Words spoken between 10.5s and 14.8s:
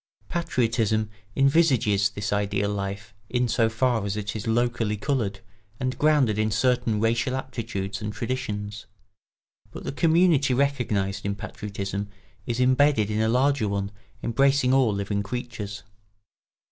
recognised in patriotism is imbedded in a larger one embracing